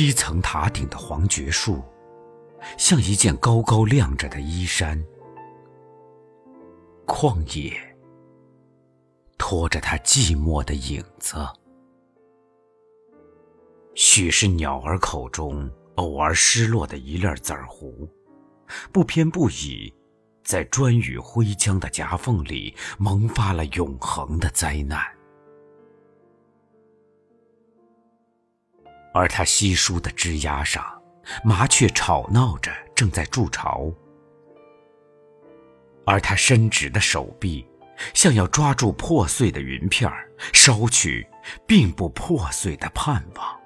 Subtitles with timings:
[0.00, 1.84] 七层塔顶的黄桷树，
[2.78, 4.98] 像一件高高亮着的衣衫。
[7.06, 7.78] 旷野
[9.36, 11.36] 拖着它寂寞的影子，
[13.94, 18.08] 许是鸟儿口中偶尔失落的一粒籽儿糊，
[18.90, 19.92] 不偏不倚，
[20.42, 25.19] 在砖与灰浆的夹缝里萌发了永恒的灾难。
[29.12, 30.84] 而它稀疏的枝丫上，
[31.44, 33.92] 麻雀吵闹着，正在筑巢。
[36.06, 37.64] 而他伸直的手臂，
[38.14, 41.26] 像要抓住破碎的云片儿，捎去
[41.66, 43.60] 并不破碎的盼望。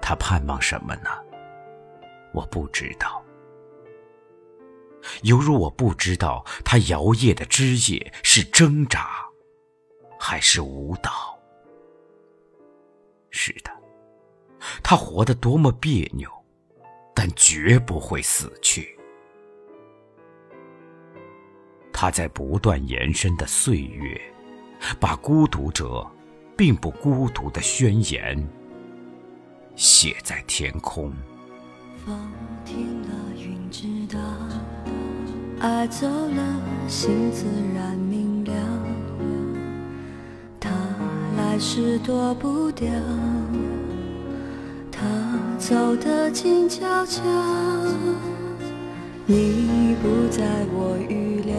[0.00, 1.10] 他盼望什么呢？
[2.32, 3.22] 我不知道。
[5.22, 9.21] 犹如我不知道他摇曳的枝叶是挣扎，
[10.24, 11.36] 还是舞蹈。
[13.30, 13.72] 是的，
[14.80, 16.30] 他活得多么别扭。
[17.14, 18.98] 但绝不会死去。
[21.92, 24.18] 他在不断延伸的岁月，
[24.98, 26.10] 把孤独者
[26.56, 28.48] 并不孤独的宣言
[29.76, 31.12] 写在天空。
[32.06, 32.32] 风
[32.64, 34.18] 停了，云知道，
[35.60, 38.21] 爱走了，心自然明
[41.52, 42.88] 还是躲不掉。
[44.90, 45.02] 他
[45.58, 47.20] 走得静悄悄，
[49.26, 50.42] 你不在
[50.72, 51.54] 我预料，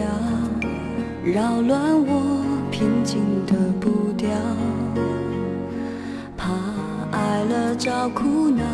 [1.22, 4.30] 扰乱我平静的步调，
[6.36, 6.48] 怕
[7.12, 8.64] 爱了找苦恼，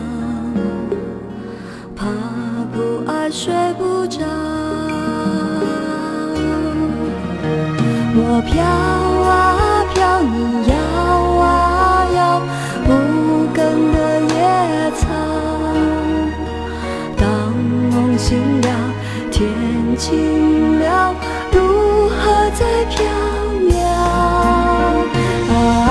[1.95, 2.07] 怕
[2.73, 4.25] 不爱睡不着，
[8.17, 10.80] 我飘啊飘，你摇，
[12.87, 12.91] 无
[13.53, 15.07] 根的野草。
[17.17, 17.27] 当
[17.93, 18.69] 梦醒了，
[19.31, 19.49] 天
[19.97, 21.15] 晴了，
[21.53, 22.15] 如何
[22.55, 23.05] 再飘
[23.69, 23.73] 渺？
[25.53, 25.89] 爱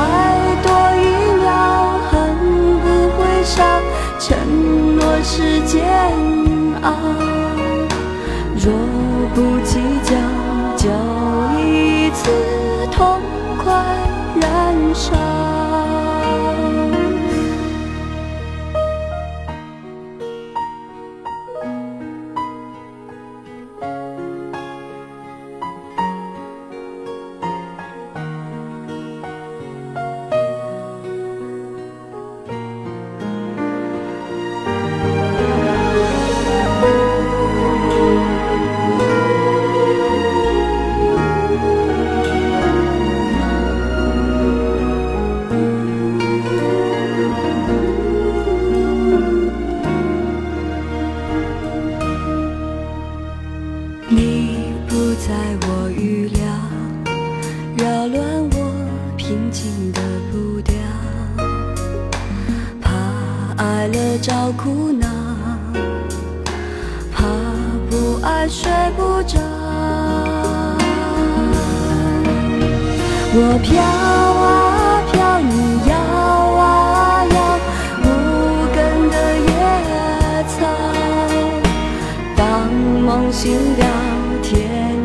[0.63, 1.03] 多一
[1.41, 1.47] 秒，
[2.09, 2.11] 恨
[2.81, 2.85] 不
[3.17, 3.57] 会少，
[4.19, 4.27] 承
[4.95, 5.77] 诺是煎
[6.81, 6.87] 熬。
[8.61, 8.71] 若
[9.33, 10.09] 不计较，
[10.75, 10.89] 就
[11.59, 12.29] 一次
[12.91, 13.21] 痛
[13.63, 13.73] 快
[14.39, 14.43] 燃
[14.93, 15.58] 烧。
[54.21, 56.43] 你不在我预料，
[57.77, 58.19] 扰乱
[58.51, 58.57] 我
[59.15, 60.75] 平静的步调，
[62.81, 62.91] 怕
[63.55, 65.07] 爱了找苦恼，
[67.13, 67.23] 怕
[67.89, 69.39] 不爱睡不着。
[73.31, 73.71] 我飘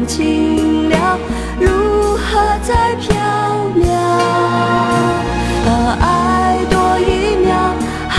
[0.07, 1.19] 情了，
[1.61, 3.15] 如何再飘
[3.77, 3.85] 渺？
[6.01, 7.53] 爱多一秒，
[8.09, 8.17] 恨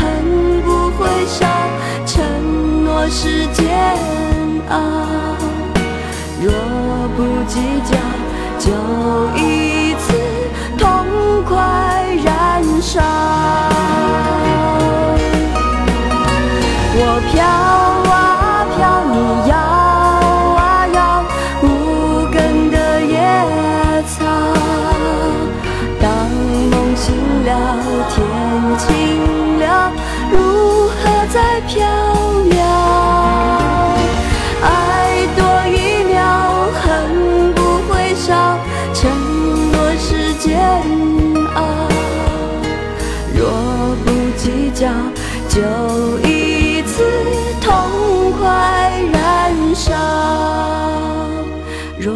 [0.64, 1.46] 不会少，
[2.06, 3.64] 承诺是煎
[4.70, 4.74] 熬。
[6.42, 6.52] 若
[7.16, 7.54] 不计
[7.86, 7.92] 较，
[8.60, 8.66] 就
[9.36, 9.40] 一
[32.44, 32.60] 秒
[34.62, 34.68] 爱
[35.36, 36.84] 多一秒，恨
[37.54, 38.58] 不会少。
[38.94, 39.12] 承
[39.72, 40.58] 诺是煎
[41.56, 41.60] 熬，
[43.36, 43.40] 若
[44.06, 44.88] 不计较，
[45.50, 45.60] 就
[46.28, 47.04] 一次
[47.62, 48.48] 痛快
[49.12, 49.94] 燃烧；
[52.00, 52.14] 若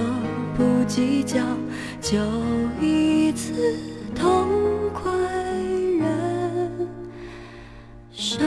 [0.58, 1.40] 不计较，
[2.02, 2.18] 就
[2.82, 3.78] 一次
[4.16, 4.48] 痛
[4.94, 5.12] 快
[6.00, 6.08] 燃
[8.14, 8.40] 烧。